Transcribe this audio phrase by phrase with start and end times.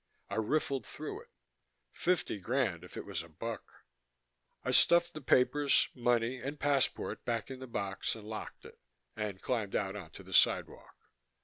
[0.31, 1.29] I riffled through it:
[1.91, 3.85] fifty grand if it was a buck.
[4.65, 8.79] I stuffed the papers, money, and passport back in the box and locked it,
[9.15, 10.95] and climbed out onto the sidewalk.